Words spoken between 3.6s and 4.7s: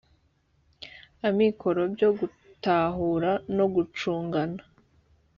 gucungana